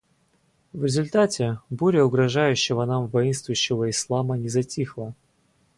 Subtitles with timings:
[0.73, 5.13] В результате буря угрожающего нам воинствующего ислама не затихла.